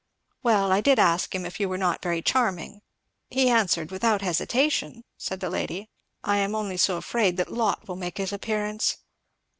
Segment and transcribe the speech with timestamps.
[0.41, 2.81] "Well I did ask him if you were not very charming,
[3.29, 5.91] but he answered without hesitation" said the lady,
[6.23, 8.97] "I am only so afraid that Lot will make his appearance!